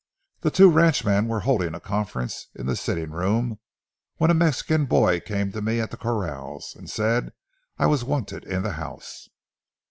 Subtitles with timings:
[0.39, 3.59] The two ranchmen were holding a conference in the sitting room
[4.17, 7.33] when a Mexican boy came to me at the corrals and said
[7.77, 9.29] I was wanted in the house.